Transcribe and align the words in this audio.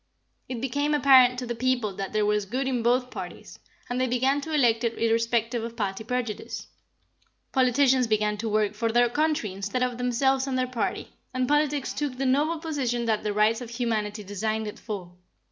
It 0.49 0.61
became 0.61 0.95
apparent 0.95 1.37
to 1.37 1.45
the 1.45 1.53
people 1.53 1.93
that 1.93 2.11
there 2.11 2.25
was 2.25 2.47
good 2.47 2.67
in 2.67 2.81
both 2.81 3.11
parties, 3.11 3.59
and 3.87 4.01
they 4.01 4.07
began 4.07 4.41
to 4.41 4.51
elect 4.51 4.83
it 4.83 4.97
irrespective 4.97 5.63
of 5.63 5.75
party 5.77 6.03
prejudice. 6.03 6.65
Politicians 7.51 8.07
began 8.07 8.35
to 8.37 8.49
work 8.49 8.73
for 8.73 8.91
their 8.91 9.09
country 9.09 9.53
instead 9.53 9.83
of 9.83 9.99
themselves 9.99 10.47
and 10.47 10.57
their 10.57 10.65
party, 10.65 11.13
and 11.35 11.47
politics 11.47 11.93
took 11.93 12.17
the 12.17 12.25
noble 12.25 12.57
position 12.57 13.05
that 13.05 13.21
the 13.21 13.31
rights 13.31 13.61
of 13.61 13.69
humanity 13.69 14.23
designed 14.23 14.65
it 14.65 14.79
for. 14.79 15.11